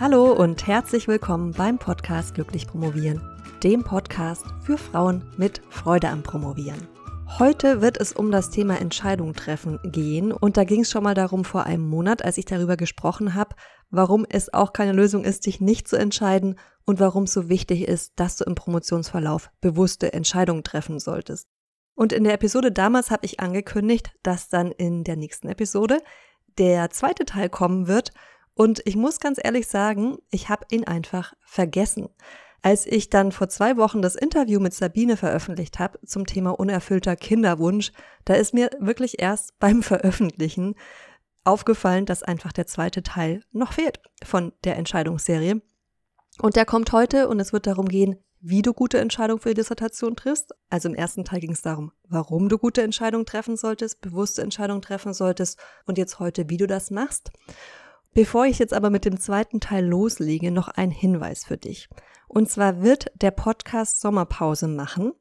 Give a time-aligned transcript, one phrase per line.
[0.00, 3.20] Hallo und herzlich willkommen beim Podcast Glücklich Promovieren,
[3.64, 6.86] dem Podcast für Frauen mit Freude am Promovieren.
[7.40, 11.14] Heute wird es um das Thema Entscheidung treffen gehen und da ging es schon mal
[11.14, 13.56] darum vor einem Monat, als ich darüber gesprochen habe,
[13.90, 17.88] warum es auch keine Lösung ist, dich nicht zu entscheiden und warum es so wichtig
[17.88, 21.48] ist, dass du im Promotionsverlauf bewusste Entscheidungen treffen solltest.
[21.96, 25.98] Und in der Episode damals habe ich angekündigt, dass dann in der nächsten Episode
[26.56, 28.12] der zweite Teil kommen wird
[28.58, 32.08] und ich muss ganz ehrlich sagen, ich habe ihn einfach vergessen.
[32.60, 37.14] Als ich dann vor zwei Wochen das Interview mit Sabine veröffentlicht habe zum Thema unerfüllter
[37.14, 37.92] Kinderwunsch,
[38.24, 40.74] da ist mir wirklich erst beim Veröffentlichen
[41.44, 45.62] aufgefallen, dass einfach der zweite Teil noch fehlt von der Entscheidungsserie.
[46.42, 49.54] Und der kommt heute und es wird darum gehen, wie du gute Entscheidungen für die
[49.54, 50.52] Dissertation triffst.
[50.68, 54.82] Also im ersten Teil ging es darum, warum du gute Entscheidungen treffen solltest, bewusste Entscheidungen
[54.82, 57.30] treffen solltest und jetzt heute, wie du das machst.
[58.14, 61.88] Bevor ich jetzt aber mit dem zweiten Teil loslege, noch ein Hinweis für dich.
[62.26, 65.12] Und zwar wird der Podcast Sommerpause machen.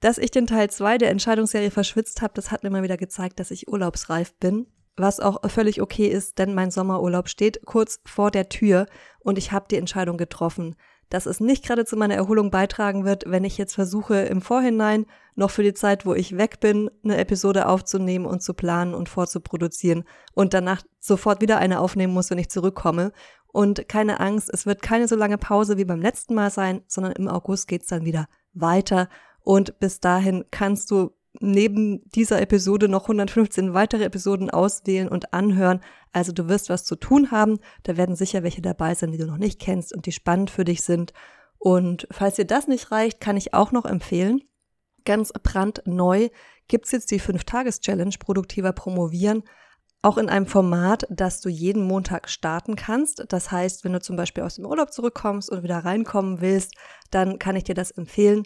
[0.00, 3.40] Dass ich den Teil 2 der Entscheidungsserie verschwitzt habe, das hat mir mal wieder gezeigt,
[3.40, 4.66] dass ich urlaubsreif bin.
[4.96, 8.86] Was auch völlig okay ist, denn mein Sommerurlaub steht kurz vor der Tür
[9.20, 10.74] und ich habe die Entscheidung getroffen,
[11.10, 15.06] dass es nicht gerade zu meiner Erholung beitragen wird, wenn ich jetzt versuche, im Vorhinein
[15.34, 19.08] noch für die Zeit, wo ich weg bin, eine Episode aufzunehmen und zu planen und
[19.08, 23.12] vorzuproduzieren und danach sofort wieder eine aufnehmen muss, wenn ich zurückkomme.
[23.50, 27.12] Und keine Angst, es wird keine so lange Pause wie beim letzten Mal sein, sondern
[27.12, 29.08] im August geht's dann wieder weiter.
[29.42, 35.80] Und bis dahin kannst du neben dieser Episode noch 115 weitere Episoden auswählen und anhören.
[36.12, 37.58] Also du wirst was zu tun haben.
[37.82, 40.64] Da werden sicher welche dabei sein, die du noch nicht kennst und die spannend für
[40.64, 41.12] dich sind.
[41.58, 44.42] Und falls dir das nicht reicht, kann ich auch noch empfehlen,
[45.04, 46.28] ganz brandneu
[46.68, 49.42] gibt's jetzt die 5-Tages-Challenge Produktiver Promovieren.
[50.00, 53.24] Auch in einem Format, das du jeden Montag starten kannst.
[53.30, 56.74] Das heißt, wenn du zum Beispiel aus dem Urlaub zurückkommst und wieder reinkommen willst,
[57.10, 58.44] dann kann ich dir das empfehlen.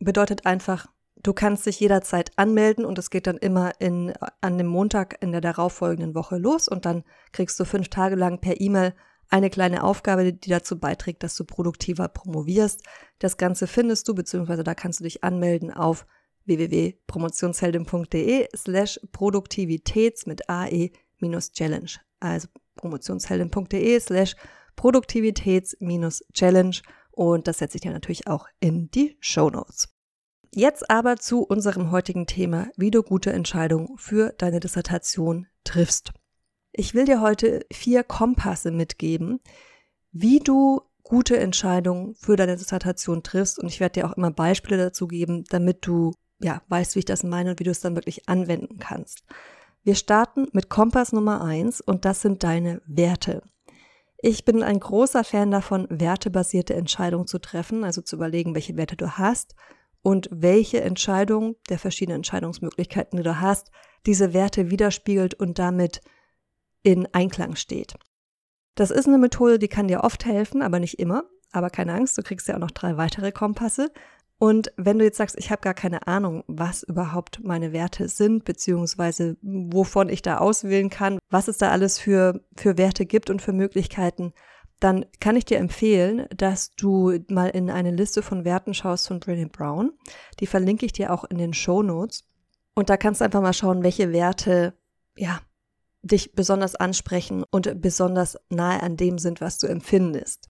[0.00, 0.86] Bedeutet einfach,
[1.22, 5.32] Du kannst dich jederzeit anmelden und es geht dann immer in, an dem Montag in
[5.32, 8.94] der darauffolgenden Woche los und dann kriegst du fünf Tage lang per E-Mail
[9.28, 12.82] eine kleine Aufgabe, die dazu beiträgt, dass du produktiver promovierst.
[13.18, 16.06] Das Ganze findest du, beziehungsweise da kannst du dich anmelden auf
[16.46, 21.90] www.promotionsheldin.de slash Produktivitäts mit AE minus Challenge.
[22.18, 24.36] Also promotionsheldin.de slash
[24.74, 26.76] Produktivitäts minus Challenge
[27.12, 29.99] und das setze ich dir natürlich auch in die Show Notes.
[30.52, 36.10] Jetzt aber zu unserem heutigen Thema, wie du gute Entscheidungen für deine Dissertation triffst.
[36.72, 39.38] Ich will dir heute vier Kompasse mitgeben,
[40.10, 44.76] wie du gute Entscheidungen für deine Dissertation triffst und ich werde dir auch immer Beispiele
[44.76, 47.94] dazu geben, damit du ja weißt, wie ich das meine und wie du es dann
[47.94, 49.22] wirklich anwenden kannst.
[49.84, 53.42] Wir starten mit Kompass Nummer eins und das sind deine Werte.
[54.18, 58.96] Ich bin ein großer Fan davon, wertebasierte Entscheidungen zu treffen, also zu überlegen, welche Werte
[58.96, 59.54] du hast
[60.02, 63.70] und welche Entscheidung der verschiedenen Entscheidungsmöglichkeiten, die du hast,
[64.06, 66.00] diese Werte widerspiegelt und damit
[66.82, 67.94] in Einklang steht.
[68.74, 71.24] Das ist eine Methode, die kann dir oft helfen, aber nicht immer.
[71.52, 73.90] Aber keine Angst, du kriegst ja auch noch drei weitere Kompasse.
[74.38, 78.44] Und wenn du jetzt sagst, ich habe gar keine Ahnung, was überhaupt meine Werte sind,
[78.44, 83.42] beziehungsweise wovon ich da auswählen kann, was es da alles für, für Werte gibt und
[83.42, 84.32] für Möglichkeiten,
[84.80, 89.20] dann kann ich dir empfehlen, dass du mal in eine Liste von Werten schaust von
[89.20, 89.92] Brené Brown.
[90.40, 92.24] Die verlinke ich dir auch in den Show Notes.
[92.74, 94.74] Und da kannst du einfach mal schauen, welche Werte,
[95.16, 95.40] ja,
[96.02, 100.48] dich besonders ansprechen und besonders nahe an dem sind, was du empfindest.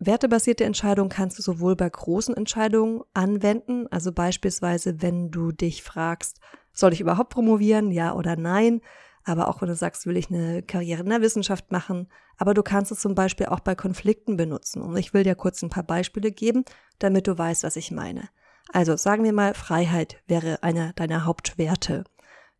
[0.00, 6.40] Wertebasierte Entscheidungen kannst du sowohl bei großen Entscheidungen anwenden, also beispielsweise, wenn du dich fragst,
[6.72, 8.80] soll ich überhaupt promovieren, ja oder nein,
[9.28, 12.62] aber auch wenn du sagst, will ich eine Karriere in der Wissenschaft machen, aber du
[12.62, 14.82] kannst es zum Beispiel auch bei Konflikten benutzen.
[14.82, 16.64] Und ich will dir kurz ein paar Beispiele geben,
[16.98, 18.28] damit du weißt, was ich meine.
[18.72, 22.04] Also sagen wir mal, Freiheit wäre einer deiner Hauptwerte.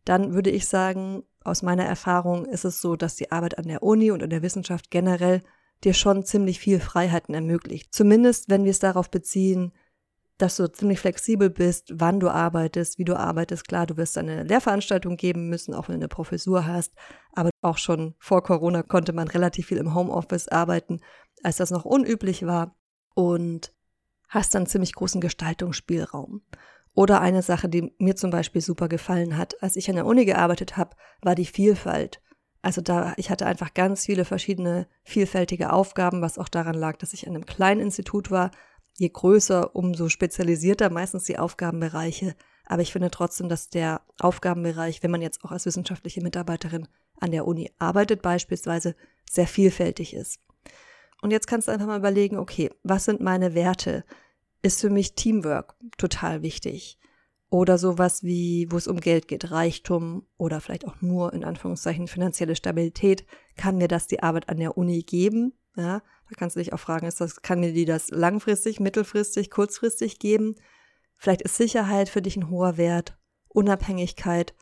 [0.05, 3.83] Dann würde ich sagen, aus meiner Erfahrung ist es so, dass die Arbeit an der
[3.83, 5.41] Uni und in der Wissenschaft generell
[5.83, 7.93] dir schon ziemlich viel Freiheiten ermöglicht.
[7.93, 9.71] Zumindest, wenn wir es darauf beziehen,
[10.41, 13.67] dass du ziemlich flexibel bist, wann du arbeitest, wie du arbeitest.
[13.67, 16.93] Klar, du wirst eine Lehrveranstaltung geben müssen, auch wenn du eine Professur hast.
[17.33, 21.01] Aber auch schon vor Corona konnte man relativ viel im Homeoffice arbeiten,
[21.43, 22.75] als das noch unüblich war.
[23.15, 23.73] Und
[24.29, 26.41] hast dann ziemlich großen Gestaltungsspielraum.
[26.93, 30.25] Oder eine Sache, die mir zum Beispiel super gefallen hat, als ich an der Uni
[30.25, 32.21] gearbeitet habe, war die Vielfalt.
[32.61, 37.13] Also da, ich hatte einfach ganz viele verschiedene vielfältige Aufgaben, was auch daran lag, dass
[37.13, 38.51] ich an einem kleinen Institut war,
[38.99, 42.35] je größer, umso spezialisierter meistens die Aufgabenbereiche.
[42.65, 46.87] Aber ich finde trotzdem, dass der Aufgabenbereich, wenn man jetzt auch als wissenschaftliche Mitarbeiterin
[47.19, 48.95] an der Uni arbeitet beispielsweise,
[49.29, 50.39] sehr vielfältig ist.
[51.21, 54.03] Und jetzt kannst du einfach mal überlegen, okay, was sind meine Werte?
[54.61, 56.99] Ist für mich Teamwork total wichtig?
[57.49, 62.07] Oder sowas wie, wo es um Geld geht, Reichtum oder vielleicht auch nur in Anführungszeichen
[62.07, 63.25] finanzielle Stabilität.
[63.57, 65.53] Kann mir das die Arbeit an der Uni geben?
[65.75, 69.49] Ja, da kannst du dich auch fragen, ist das, kann mir die das langfristig, mittelfristig,
[69.49, 70.55] kurzfristig geben?
[71.17, 73.17] Vielleicht ist Sicherheit für dich ein hoher Wert,
[73.49, 74.53] Unabhängigkeit.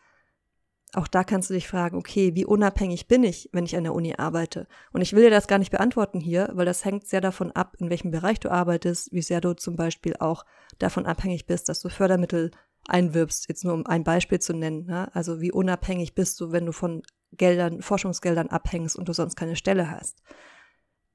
[0.94, 3.94] Auch da kannst du dich fragen, okay, wie unabhängig bin ich, wenn ich an der
[3.94, 4.68] Uni arbeite?
[4.94, 7.76] Und ich will dir das gar nicht beantworten hier, weil das hängt sehr davon ab,
[7.80, 10.46] in welchem Bereich du arbeitest, wie sehr du zum Beispiel auch
[10.80, 12.52] davon abhängig bist, dass du Fördermittel
[12.88, 14.86] einwirbst, jetzt nur um ein Beispiel zu nennen.
[14.86, 15.14] Ne?
[15.14, 17.04] Also wie unabhängig bist du, wenn du von
[17.34, 20.24] Geldern, Forschungsgeldern abhängst und du sonst keine Stelle hast.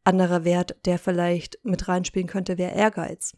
[0.04, 3.36] Anderer Wert, der vielleicht mit reinspielen könnte, wäre Ehrgeiz.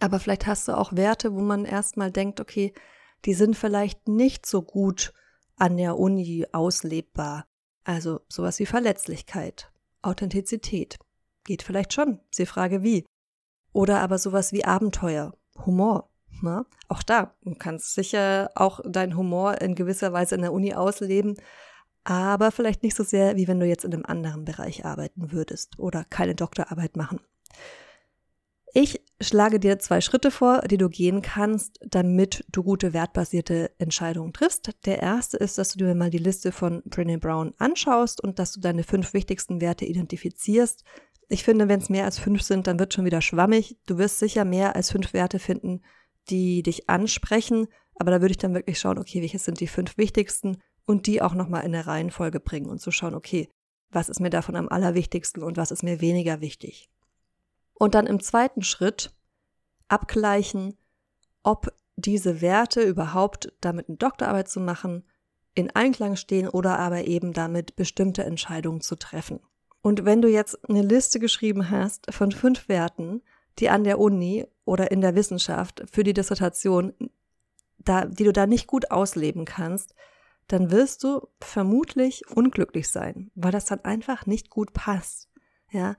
[0.00, 2.72] Aber vielleicht hast du auch Werte, wo man erstmal denkt, okay,
[3.24, 5.12] die sind vielleicht nicht so gut
[5.56, 7.46] an der Uni auslebbar.
[7.84, 9.70] Also sowas wie Verletzlichkeit,
[10.02, 10.98] Authentizität.
[11.44, 13.04] Geht vielleicht schon, ist die Frage wie.
[13.72, 16.10] Oder aber sowas wie Abenteuer, Humor.
[16.40, 16.66] Ne?
[16.88, 21.36] Auch da, du kannst sicher auch deinen Humor in gewisser Weise in der Uni ausleben,
[22.04, 25.78] aber vielleicht nicht so sehr, wie wenn du jetzt in einem anderen Bereich arbeiten würdest
[25.78, 27.20] oder keine Doktorarbeit machen.
[28.74, 34.32] Ich schlage dir zwei Schritte vor, die du gehen kannst, damit du gute wertbasierte Entscheidungen
[34.32, 34.70] triffst.
[34.86, 38.52] Der erste ist, dass du dir mal die Liste von Brené Brown anschaust und dass
[38.52, 40.84] du deine fünf wichtigsten Werte identifizierst.
[41.28, 43.76] Ich finde, wenn es mehr als fünf sind, dann wird schon wieder schwammig.
[43.86, 45.82] Du wirst sicher mehr als fünf Werte finden,
[46.30, 49.98] die dich ansprechen, aber da würde ich dann wirklich schauen, okay, welche sind die fünf
[49.98, 53.48] wichtigsten und die auch nochmal in der Reihenfolge bringen und zu schauen, okay,
[53.90, 56.90] was ist mir davon am allerwichtigsten und was ist mir weniger wichtig.
[57.74, 59.14] Und dann im zweiten Schritt
[59.88, 60.76] abgleichen,
[61.42, 65.04] ob diese Werte überhaupt damit eine Doktorarbeit zu machen
[65.54, 69.40] in Einklang stehen oder aber eben damit bestimmte Entscheidungen zu treffen.
[69.82, 73.22] Und wenn du jetzt eine Liste geschrieben hast von fünf Werten,
[73.58, 76.94] die an der Uni oder in der Wissenschaft für die Dissertation,
[77.78, 79.94] da, die du da nicht gut ausleben kannst,
[80.48, 85.28] dann wirst du vermutlich unglücklich sein, weil das dann einfach nicht gut passt.
[85.70, 85.96] Ja.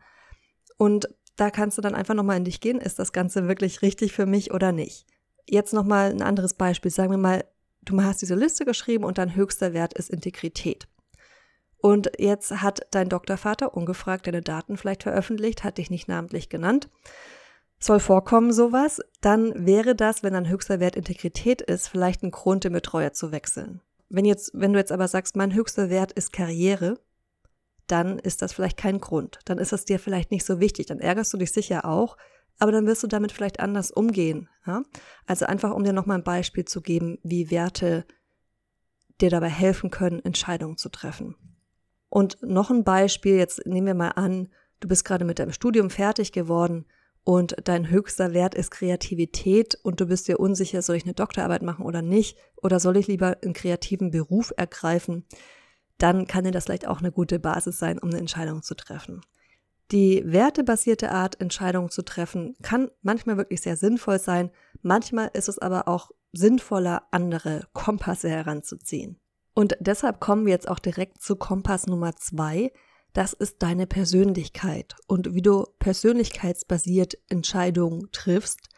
[0.78, 4.14] Und da kannst du dann einfach nochmal in dich gehen, ist das Ganze wirklich richtig
[4.14, 5.08] für mich oder nicht.
[5.48, 6.92] Jetzt nochmal ein anderes Beispiel.
[6.92, 7.44] Sagen wir mal,
[7.82, 10.88] du hast diese Liste geschrieben und dein höchster Wert ist Integrität.
[11.78, 16.90] Und jetzt hat dein Doktorvater ungefragt deine Daten vielleicht veröffentlicht, hat dich nicht namentlich genannt.
[17.78, 22.64] Soll vorkommen sowas, dann wäre das, wenn dein höchster Wert Integrität ist, vielleicht ein Grund,
[22.64, 23.82] den Betreuer zu wechseln.
[24.14, 27.00] Wenn jetzt, wenn du jetzt aber sagst, mein höchster Wert ist Karriere,
[27.88, 29.40] dann ist das vielleicht kein Grund.
[29.46, 30.86] Dann ist es dir vielleicht nicht so wichtig.
[30.86, 32.16] Dann ärgerst du dich sicher auch,
[32.60, 34.50] aber dann wirst du damit vielleicht anders umgehen.
[34.68, 34.84] Ja?
[35.26, 38.06] Also einfach, um dir nochmal ein Beispiel zu geben, wie Werte
[39.20, 41.36] dir dabei helfen können, Entscheidungen zu treffen.
[42.10, 44.50] Und noch ein Beispiel, jetzt nehmen wir mal an,
[44.80, 46.86] du bist gerade mit deinem Studium fertig geworden
[47.24, 51.62] und dein höchster Wert ist Kreativität und du bist dir unsicher, soll ich eine Doktorarbeit
[51.62, 55.26] machen oder nicht oder soll ich lieber einen kreativen Beruf ergreifen,
[55.98, 59.22] dann kann dir das vielleicht auch eine gute Basis sein, um eine Entscheidung zu treffen.
[59.92, 64.50] Die wertebasierte Art, Entscheidungen zu treffen, kann manchmal wirklich sehr sinnvoll sein.
[64.82, 69.20] Manchmal ist es aber auch sinnvoller, andere Kompasse heranzuziehen.
[69.54, 72.72] Und deshalb kommen wir jetzt auch direkt zu Kompass Nummer zwei.
[73.14, 78.70] Das ist deine Persönlichkeit und wie du persönlichkeitsbasiert Entscheidungen triffst,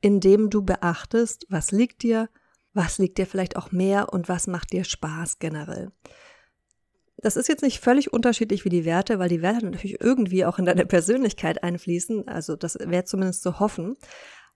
[0.00, 2.28] indem du beachtest, was liegt dir,
[2.74, 5.90] was liegt dir vielleicht auch mehr und was macht dir Spaß generell.
[7.16, 10.58] Das ist jetzt nicht völlig unterschiedlich wie die Werte, weil die Werte natürlich irgendwie auch
[10.58, 12.26] in deine Persönlichkeit einfließen.
[12.26, 13.96] Also das wäre zumindest zu hoffen.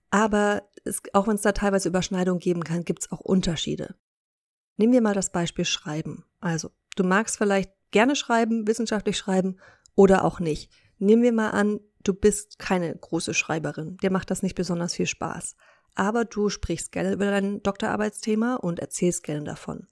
[0.09, 3.95] Aber es, auch wenn es da teilweise Überschneidungen geben kann, gibt es auch Unterschiede.
[4.77, 6.25] Nehmen wir mal das Beispiel Schreiben.
[6.39, 9.57] Also du magst vielleicht gerne schreiben, wissenschaftlich schreiben
[9.95, 10.71] oder auch nicht.
[10.99, 13.97] Nehmen wir mal an, du bist keine große Schreiberin.
[13.97, 15.55] Dir macht das nicht besonders viel Spaß.
[15.95, 19.87] Aber du sprichst gerne über dein Doktorarbeitsthema und erzählst gerne davon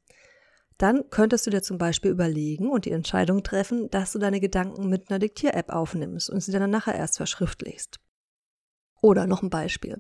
[0.78, 4.90] dann könntest du dir zum Beispiel überlegen und die Entscheidung treffen, dass du deine Gedanken
[4.90, 8.00] mit einer Diktier-App aufnimmst und sie dann nachher erst verschriftlichst.
[9.02, 9.98] Oder noch ein Beispiel.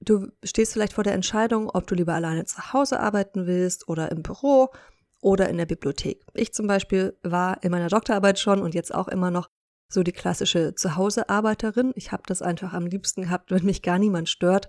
[0.00, 4.10] Du stehst vielleicht vor der Entscheidung, ob du lieber alleine zu Hause arbeiten willst oder
[4.10, 4.70] im Büro
[5.20, 6.24] oder in der Bibliothek.
[6.34, 9.48] Ich zum Beispiel war in meiner Doktorarbeit schon und jetzt auch immer noch
[9.88, 11.92] so die klassische Zuhausearbeiterin.
[11.94, 14.68] Ich habe das einfach am liebsten gehabt, wenn mich gar niemand stört.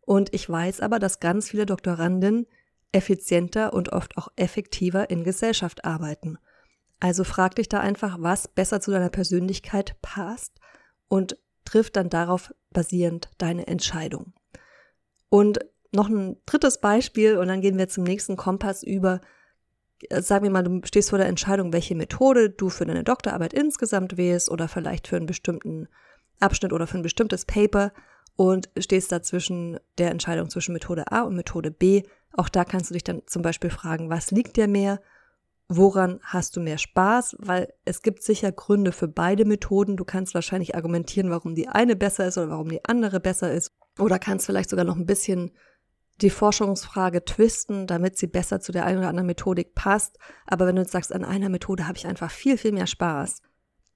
[0.00, 2.46] Und ich weiß aber, dass ganz viele Doktorandinnen
[2.92, 6.38] effizienter und oft auch effektiver in Gesellschaft arbeiten.
[7.00, 10.58] Also frag dich da einfach, was besser zu deiner Persönlichkeit passt
[11.08, 14.32] und triff dann darauf basierend deine Entscheidung.
[15.28, 15.58] Und
[15.92, 19.20] noch ein drittes Beispiel und dann gehen wir zum nächsten Kompass über.
[20.10, 24.16] Sagen wir mal, du stehst vor der Entscheidung, welche Methode du für deine Doktorarbeit insgesamt
[24.16, 25.88] wählst oder vielleicht für einen bestimmten
[26.40, 27.92] Abschnitt oder für ein bestimmtes Paper
[28.36, 32.02] und stehst da zwischen der Entscheidung zwischen Methode A und Methode B.
[32.32, 35.00] Auch da kannst du dich dann zum Beispiel fragen, was liegt dir mehr?
[35.68, 37.36] Woran hast du mehr Spaß?
[37.40, 39.96] Weil es gibt sicher Gründe für beide Methoden.
[39.96, 43.72] Du kannst wahrscheinlich argumentieren, warum die eine besser ist oder warum die andere besser ist.
[43.98, 45.50] Oder kannst vielleicht sogar noch ein bisschen
[46.20, 50.18] die Forschungsfrage twisten, damit sie besser zu der einen oder anderen Methodik passt.
[50.46, 53.42] Aber wenn du jetzt sagst, an einer Methode habe ich einfach viel, viel mehr Spaß,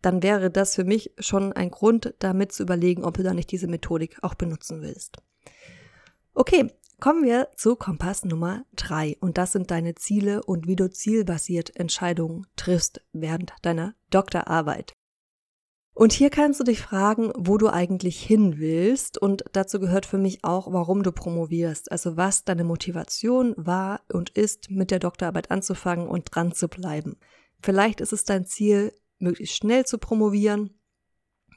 [0.02, 3.50] dann wäre das für mich schon ein Grund, damit zu überlegen, ob du da nicht
[3.50, 5.18] diese Methodik auch benutzen willst.
[6.34, 10.90] Okay, kommen wir zu Kompass Nummer drei und das sind deine Ziele und wie du
[10.90, 14.94] zielbasiert Entscheidungen triffst während deiner Doktorarbeit.
[15.94, 19.18] Und hier kannst du dich fragen, wo du eigentlich hin willst.
[19.18, 21.92] Und dazu gehört für mich auch, warum du promovierst.
[21.92, 27.18] Also was deine Motivation war und ist, mit der Doktorarbeit anzufangen und dran zu bleiben.
[27.60, 30.70] Vielleicht ist es dein Ziel, möglichst schnell zu promovieren.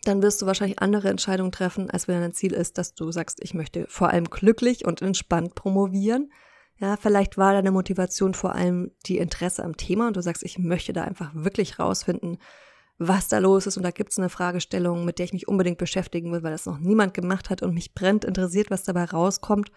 [0.04, 3.39] Dann wirst du wahrscheinlich andere Entscheidungen treffen, als wenn dein Ziel ist, dass du sagst,
[3.42, 6.32] ich möchte vor allem glücklich und entspannt promovieren.
[6.77, 10.60] Ja, vielleicht war deine Motivation vor allem die Interesse am Thema und du sagst, ich
[10.60, 12.38] möchte da einfach wirklich rausfinden,
[12.98, 13.78] was da los ist.
[13.78, 16.66] Und da gibt es eine Fragestellung, mit der ich mich unbedingt beschäftigen will, weil das
[16.66, 19.72] noch niemand gemacht hat und mich brennt interessiert, was dabei rauskommt.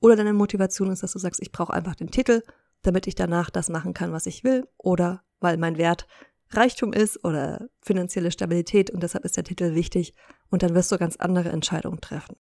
[0.00, 2.42] Oder deine Motivation ist, dass du sagst, ich brauche einfach den Titel,
[2.82, 4.68] damit ich danach das machen kann, was ich will.
[4.76, 6.06] Oder weil mein Wert
[6.50, 10.14] Reichtum ist oder finanzielle Stabilität und deshalb ist der Titel wichtig
[10.50, 12.36] und dann wirst du ganz andere Entscheidungen treffen.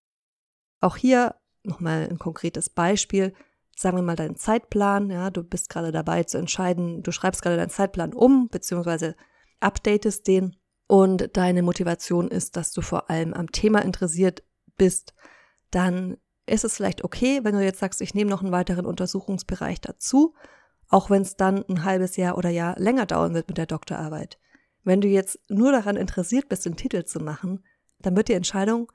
[0.79, 3.33] Auch hier nochmal ein konkretes Beispiel.
[3.75, 7.57] Sagen wir mal deinen Zeitplan, ja, du bist gerade dabei zu entscheiden, du schreibst gerade
[7.57, 9.15] deinen Zeitplan um, beziehungsweise
[9.63, 10.55] updatest den
[10.87, 14.43] und deine Motivation ist, dass du vor allem am Thema interessiert
[14.77, 15.13] bist,
[15.71, 19.79] dann ist es vielleicht okay, wenn du jetzt sagst, ich nehme noch einen weiteren Untersuchungsbereich
[19.81, 20.35] dazu,
[20.89, 24.37] auch wenn es dann ein halbes Jahr oder Jahr länger dauern wird mit der Doktorarbeit.
[24.83, 27.63] Wenn du jetzt nur daran interessiert bist, den Titel zu machen,
[27.99, 28.91] dann wird die Entscheidung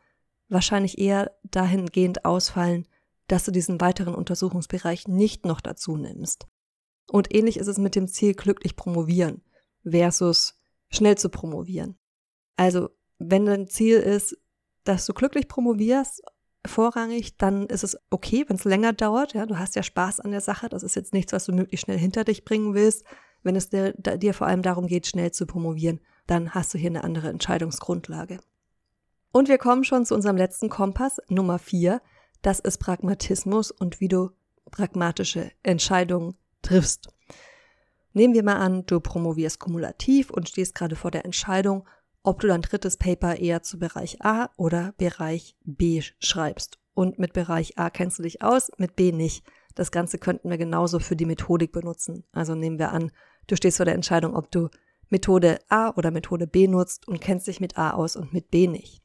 [0.48, 2.86] wahrscheinlich eher dahingehend ausfallen,
[3.26, 6.46] dass du diesen weiteren Untersuchungsbereich nicht noch dazu nimmst.
[7.10, 9.42] Und ähnlich ist es mit dem Ziel glücklich promovieren
[9.82, 10.57] versus
[10.90, 11.98] schnell zu promovieren.
[12.56, 14.36] Also, wenn dein Ziel ist,
[14.84, 16.22] dass du glücklich promovierst,
[16.66, 19.34] vorrangig, dann ist es okay, wenn es länger dauert.
[19.34, 20.68] Ja, du hast ja Spaß an der Sache.
[20.68, 23.04] Das ist jetzt nichts, was du möglichst schnell hinter dich bringen willst.
[23.42, 26.90] Wenn es dir, dir vor allem darum geht, schnell zu promovieren, dann hast du hier
[26.90, 28.38] eine andere Entscheidungsgrundlage.
[29.32, 32.00] Und wir kommen schon zu unserem letzten Kompass, Nummer vier.
[32.42, 34.30] Das ist Pragmatismus und wie du
[34.70, 37.08] pragmatische Entscheidungen triffst.
[38.18, 41.86] Nehmen wir mal an, du promovierst kumulativ und stehst gerade vor der Entscheidung,
[42.24, 46.80] ob du dein drittes Paper eher zu Bereich A oder Bereich B schreibst.
[46.94, 49.46] Und mit Bereich A kennst du dich aus, mit B nicht.
[49.76, 52.24] Das Ganze könnten wir genauso für die Methodik benutzen.
[52.32, 53.12] Also nehmen wir an,
[53.46, 54.68] du stehst vor der Entscheidung, ob du
[55.10, 58.66] Methode A oder Methode B nutzt und kennst dich mit A aus und mit B
[58.66, 59.00] nicht.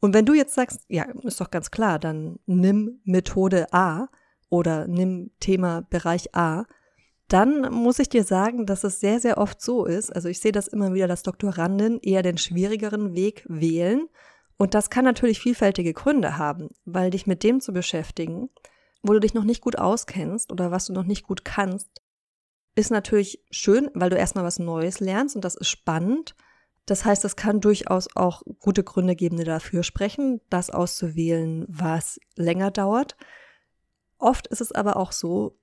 [0.00, 4.10] Und wenn du jetzt sagst, ja, ist doch ganz klar, dann nimm Methode A
[4.50, 6.66] oder nimm Thema Bereich A,
[7.34, 10.14] dann muss ich dir sagen, dass es sehr, sehr oft so ist.
[10.14, 14.08] Also ich sehe das immer wieder, dass Doktoranden eher den schwierigeren Weg wählen.
[14.56, 18.50] Und das kann natürlich vielfältige Gründe haben, weil dich mit dem zu beschäftigen,
[19.02, 21.88] wo du dich noch nicht gut auskennst oder was du noch nicht gut kannst,
[22.76, 26.36] ist natürlich schön, weil du erstmal was Neues lernst und das ist spannend.
[26.86, 32.20] Das heißt, es kann durchaus auch gute Gründe geben, die dafür sprechen, das auszuwählen, was
[32.36, 33.16] länger dauert.
[34.18, 35.58] Oft ist es aber auch so,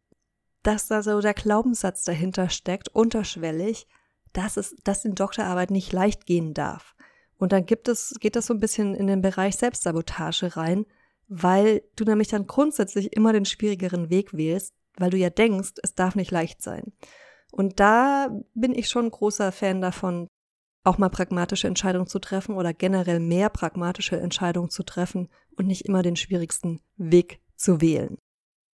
[0.63, 3.87] dass da so der Glaubenssatz dahinter steckt, unterschwellig,
[4.33, 6.95] dass es, dass die Doktorarbeit nicht leicht gehen darf.
[7.37, 10.85] Und dann gibt es, geht das so ein bisschen in den Bereich Selbstsabotage rein,
[11.27, 15.95] weil du nämlich dann grundsätzlich immer den schwierigeren Weg wählst, weil du ja denkst, es
[15.95, 16.93] darf nicht leicht sein.
[17.51, 20.27] Und da bin ich schon großer Fan davon,
[20.83, 25.85] auch mal pragmatische Entscheidungen zu treffen oder generell mehr pragmatische Entscheidungen zu treffen und nicht
[25.85, 28.17] immer den schwierigsten Weg zu wählen.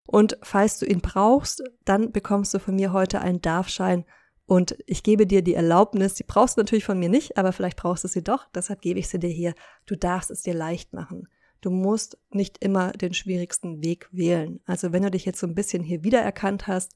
[0.05, 4.05] Und falls du ihn brauchst, dann bekommst du von mir heute einen Darfschein
[4.45, 7.77] und ich gebe dir die Erlaubnis, die brauchst du natürlich von mir nicht, aber vielleicht
[7.77, 9.55] brauchst du sie doch, deshalb gebe ich sie dir hier.
[9.85, 11.27] Du darfst es dir leicht machen.
[11.61, 14.59] Du musst nicht immer den schwierigsten Weg wählen.
[14.65, 16.95] Also wenn du dich jetzt so ein bisschen hier wiedererkannt hast,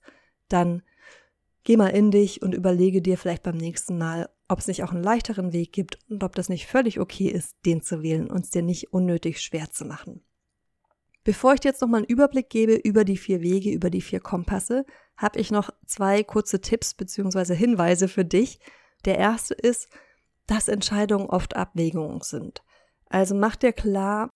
[0.49, 0.83] dann
[1.63, 4.91] geh mal in dich und überlege dir vielleicht beim nächsten Mal, ob es nicht auch
[4.91, 8.43] einen leichteren Weg gibt und ob das nicht völlig okay ist, den zu wählen und
[8.43, 10.21] es dir nicht unnötig schwer zu machen.
[11.27, 14.21] Bevor ich dir jetzt nochmal einen Überblick gebe über die vier Wege, über die vier
[14.21, 14.85] Kompasse,
[15.17, 17.53] habe ich noch zwei kurze Tipps bzw.
[17.53, 18.61] Hinweise für dich.
[19.03, 19.89] Der erste ist,
[20.45, 22.63] dass Entscheidungen oft Abwägungen sind.
[23.09, 24.29] Also mach dir klar,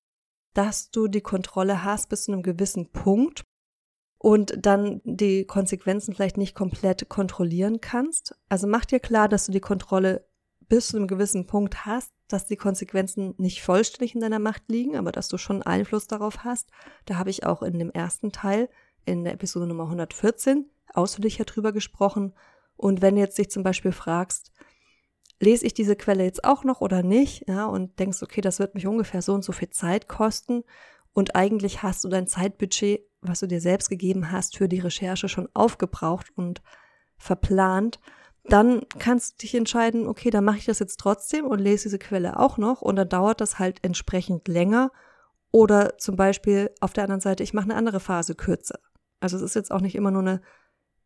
[0.54, 3.46] dass du die Kontrolle hast bis zu einem gewissen Punkt
[4.18, 8.36] und dann die Konsequenzen vielleicht nicht komplett kontrollieren kannst.
[8.50, 10.28] Also mach dir klar, dass du die Kontrolle
[10.68, 14.96] bis zu einem gewissen Punkt hast, dass die Konsequenzen nicht vollständig in deiner Macht liegen,
[14.96, 16.70] aber dass du schon Einfluss darauf hast.
[17.06, 18.70] Da habe ich auch in dem ersten Teil,
[19.06, 22.34] in der Episode Nummer 114, ausführlicher drüber gesprochen.
[22.76, 24.52] Und wenn du jetzt dich zum Beispiel fragst,
[25.40, 28.76] lese ich diese Quelle jetzt auch noch oder nicht, ja, und denkst, okay, das wird
[28.76, 30.64] mich ungefähr so und so viel Zeit kosten
[31.14, 35.28] und eigentlich hast du dein Zeitbudget, was du dir selbst gegeben hast, für die Recherche
[35.28, 36.62] schon aufgebraucht und
[37.18, 38.00] verplant,
[38.44, 42.00] dann kannst du dich entscheiden, okay, dann mache ich das jetzt trotzdem und lese diese
[42.00, 44.92] Quelle auch noch und dann dauert das halt entsprechend länger
[45.52, 48.80] oder zum Beispiel auf der anderen Seite, ich mache eine andere Phase kürzer.
[49.20, 50.42] Also es ist jetzt auch nicht immer nur eine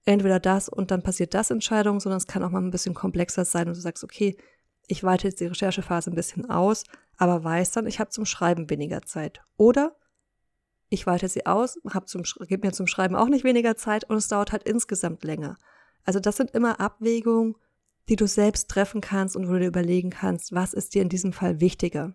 [0.06, 3.44] entweder das und dann passiert das Entscheidung, sondern es kann auch mal ein bisschen komplexer
[3.44, 4.38] sein und du sagst, okay,
[4.88, 6.84] ich weite jetzt die Recherchephase ein bisschen aus,
[7.18, 9.42] aber weiß dann, ich habe zum Schreiben weniger Zeit.
[9.58, 9.96] Oder
[10.90, 11.80] ich weite sie aus,
[12.48, 15.58] gebe mir zum Schreiben auch nicht weniger Zeit und es dauert halt insgesamt länger.
[16.06, 17.56] Also das sind immer Abwägungen,
[18.08, 21.10] die du selbst treffen kannst und wo du dir überlegen kannst, was ist dir in
[21.10, 22.14] diesem Fall wichtiger.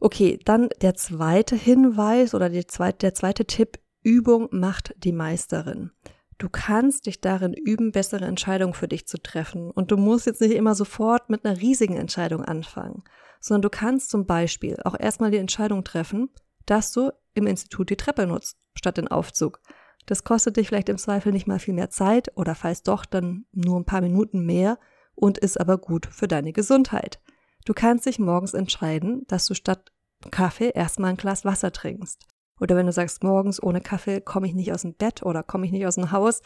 [0.00, 5.92] Okay, dann der zweite Hinweis oder zweite, der zweite Tipp, Übung macht die Meisterin.
[6.38, 9.70] Du kannst dich darin üben, bessere Entscheidungen für dich zu treffen.
[9.70, 13.04] Und du musst jetzt nicht immer sofort mit einer riesigen Entscheidung anfangen,
[13.40, 16.30] sondern du kannst zum Beispiel auch erstmal die Entscheidung treffen,
[16.66, 19.60] dass du im Institut die Treppe nutzt, statt den Aufzug.
[20.06, 23.44] Das kostet dich vielleicht im Zweifel nicht mal viel mehr Zeit oder falls doch, dann
[23.52, 24.78] nur ein paar Minuten mehr
[25.14, 27.20] und ist aber gut für deine Gesundheit.
[27.64, 29.92] Du kannst dich morgens entscheiden, dass du statt
[30.30, 32.26] Kaffee erstmal ein Glas Wasser trinkst.
[32.60, 35.66] Oder wenn du sagst, morgens ohne Kaffee komme ich nicht aus dem Bett oder komme
[35.66, 36.42] ich nicht aus dem Haus,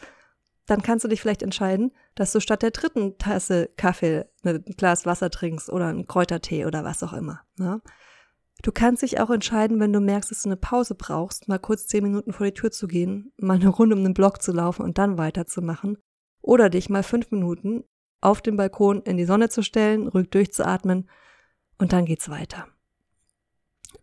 [0.65, 5.05] dann kannst du dich vielleicht entscheiden, dass du statt der dritten Tasse Kaffee ein Glas
[5.05, 7.41] Wasser trinkst oder einen Kräutertee oder was auch immer.
[7.57, 7.81] Ne?
[8.63, 11.87] Du kannst dich auch entscheiden, wenn du merkst, dass du eine Pause brauchst, mal kurz
[11.87, 14.83] zehn Minuten vor die Tür zu gehen, mal eine Runde um den Block zu laufen
[14.83, 15.97] und dann weiterzumachen.
[16.41, 17.83] Oder dich mal fünf Minuten
[18.19, 21.09] auf dem Balkon in die Sonne zu stellen, ruhig durchzuatmen
[21.77, 22.67] und dann geht's weiter.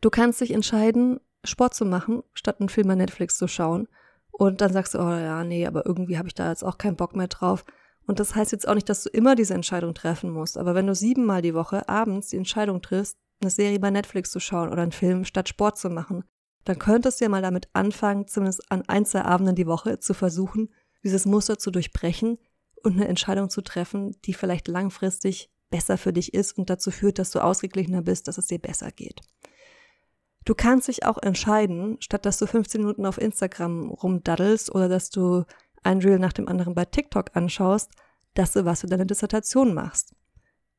[0.01, 3.89] Du kannst dich entscheiden, Sport zu machen, statt einen Film bei Netflix zu schauen.
[4.31, 6.97] Und dann sagst du, oh ja, nee, aber irgendwie habe ich da jetzt auch keinen
[6.97, 7.65] Bock mehr drauf.
[8.07, 10.59] Und das heißt jetzt auch nicht, dass du immer diese Entscheidung treffen musst.
[10.59, 14.41] Aber wenn du siebenmal die Woche abends die Entscheidung triffst, eine Serie bei Netflix zu
[14.41, 16.25] schauen oder einen Film statt Sport zu machen,
[16.65, 20.15] dann könntest du ja mal damit anfangen, zumindest an ein, zwei Abenden die Woche zu
[20.15, 20.73] versuchen,
[21.05, 22.39] dieses Muster zu durchbrechen
[22.83, 27.19] und eine Entscheidung zu treffen, die vielleicht langfristig besser für dich ist und dazu führt,
[27.19, 29.21] dass du ausgeglichener bist, dass es dir besser geht.
[30.45, 35.11] Du kannst dich auch entscheiden, statt dass du 15 Minuten auf Instagram rumdaddelst oder dass
[35.11, 35.45] du
[35.83, 37.91] ein Reel nach dem anderen bei TikTok anschaust,
[38.35, 40.15] dass du was für deine Dissertation machst.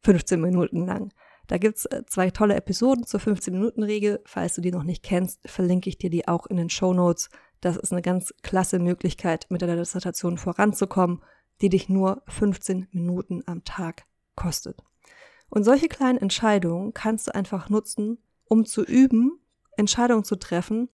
[0.04, 1.12] 15 Minuten lang.
[1.48, 4.22] Da gibt's äh, zwei tolle Episoden zur 15-Minuten-Regel.
[4.26, 7.30] Falls du die noch nicht kennst, verlinke ich dir die auch in den Show Notes.
[7.62, 11.22] Das ist eine ganz klasse Möglichkeit, mit deiner Dissertation voranzukommen,
[11.62, 14.04] die dich nur 15 Minuten am Tag
[14.36, 14.84] kostet.
[15.50, 19.40] Und solche kleinen Entscheidungen kannst du einfach nutzen, um zu üben,
[19.78, 20.90] Entscheidungen zu treffen,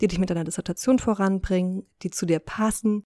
[0.00, 3.04] die dich mit deiner Dissertation voranbringen, die zu dir passen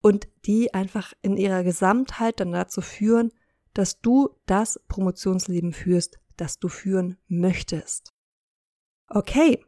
[0.00, 3.32] und die einfach in ihrer Gesamtheit dann dazu führen,
[3.74, 8.14] dass du das Promotionsleben führst, das du führen möchtest.
[9.08, 9.64] Okay,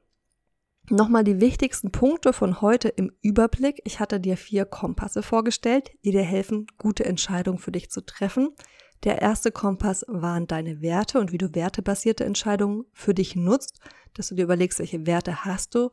[0.89, 3.81] nochmal die wichtigsten Punkte von heute im Überblick.
[3.85, 8.55] Ich hatte dir vier Kompasse vorgestellt, die dir helfen, gute Entscheidungen für dich zu treffen.
[9.05, 13.81] Der erste Kompass waren deine Werte und wie du wertebasierte Entscheidungen für dich nutzt,
[14.15, 15.91] dass du dir überlegst, welche Werte hast du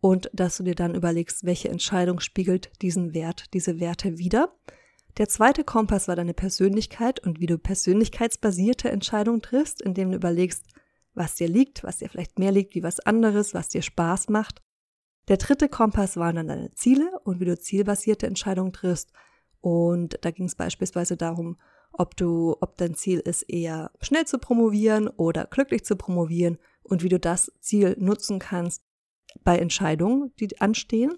[0.00, 4.54] und dass du dir dann überlegst, welche Entscheidung spiegelt diesen Wert, diese Werte wieder.
[5.18, 10.64] Der zweite Kompass war deine Persönlichkeit und wie du persönlichkeitsbasierte Entscheidungen triffst, indem du überlegst,
[11.14, 14.62] was dir liegt, was dir vielleicht mehr liegt wie was anderes, was dir Spaß macht.
[15.28, 19.12] Der dritte Kompass waren dann deine Ziele und wie du zielbasierte Entscheidungen triffst.
[19.60, 21.58] Und da ging es beispielsweise darum,
[21.92, 27.02] ob du, ob dein Ziel ist, eher schnell zu promovieren oder glücklich zu promovieren und
[27.02, 28.82] wie du das Ziel nutzen kannst
[29.44, 31.12] bei Entscheidungen, die anstehen.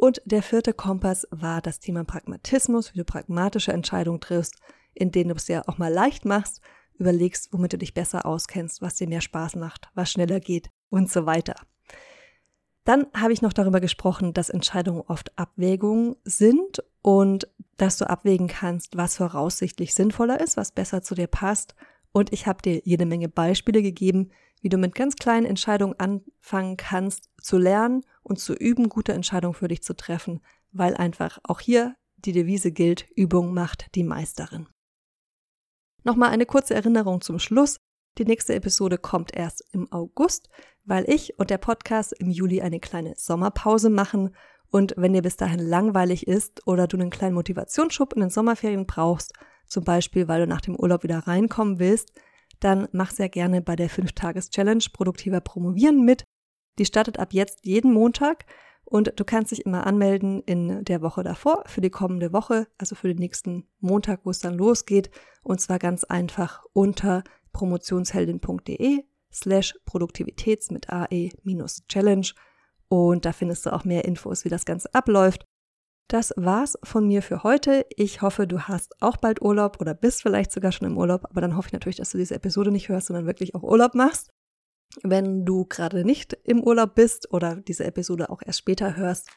[0.00, 4.54] Und der vierte Kompass war das Thema Pragmatismus, wie du pragmatische Entscheidungen triffst,
[4.94, 6.62] in denen du es dir auch mal leicht machst,
[6.98, 11.10] überlegst, womit du dich besser auskennst, was dir mehr Spaß macht, was schneller geht und
[11.10, 11.54] so weiter.
[12.84, 18.48] Dann habe ich noch darüber gesprochen, dass Entscheidungen oft Abwägungen sind und dass du abwägen
[18.48, 21.74] kannst, was voraussichtlich sinnvoller ist, was besser zu dir passt.
[22.10, 24.30] Und ich habe dir jede Menge Beispiele gegeben,
[24.62, 29.54] wie du mit ganz kleinen Entscheidungen anfangen kannst, zu lernen und zu üben, gute Entscheidungen
[29.54, 30.40] für dich zu treffen,
[30.72, 34.68] weil einfach auch hier die Devise gilt, Übung macht die Meisterin.
[36.04, 37.78] Nochmal eine kurze Erinnerung zum Schluss.
[38.18, 40.48] Die nächste Episode kommt erst im August,
[40.84, 44.34] weil ich und der Podcast im Juli eine kleine Sommerpause machen
[44.70, 48.86] Und wenn dir bis dahin langweilig ist oder du einen kleinen Motivationsschub in den Sommerferien
[48.86, 49.32] brauchst,
[49.66, 52.12] zum Beispiel weil du nach dem Urlaub wieder reinkommen willst,
[52.60, 56.24] dann mach sehr gerne bei der 5-Tages-Challenge Produktiver Promovieren mit.
[56.80, 58.46] Die startet ab jetzt jeden Montag
[58.86, 62.94] und du kannst dich immer anmelden in der Woche davor für die kommende Woche, also
[62.94, 65.10] für den nächsten Montag, wo es dann losgeht.
[65.42, 72.28] Und zwar ganz einfach unter promotionsheldin.de slash Produktivitäts mit AE minus Challenge.
[72.88, 75.44] Und da findest du auch mehr Infos, wie das Ganze abläuft.
[76.08, 77.84] Das war's von mir für heute.
[77.94, 81.42] Ich hoffe, du hast auch bald Urlaub oder bist vielleicht sogar schon im Urlaub, aber
[81.42, 84.30] dann hoffe ich natürlich, dass du diese Episode nicht hörst, sondern wirklich auch Urlaub machst.
[85.02, 89.28] Wenn du gerade nicht im Urlaub bist oder diese Episode auch erst später hörst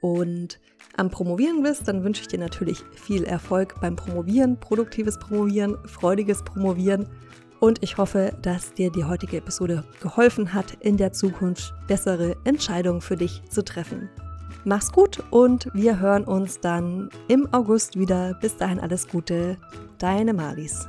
[0.00, 0.58] und
[0.96, 6.42] am Promovieren bist, dann wünsche ich dir natürlich viel Erfolg beim Promovieren, produktives Promovieren, freudiges
[6.42, 7.08] Promovieren
[7.62, 13.00] und ich hoffe, dass dir die heutige Episode geholfen hat, in der Zukunft bessere Entscheidungen
[13.00, 14.10] für dich zu treffen.
[14.64, 18.34] Mach's gut und wir hören uns dann im August wieder.
[18.40, 19.58] Bis dahin alles Gute,
[19.98, 20.88] deine Malis.